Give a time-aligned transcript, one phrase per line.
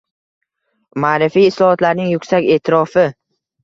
[1.05, 3.19] Ma’rifiy islohotlarning yuksak e’tirofing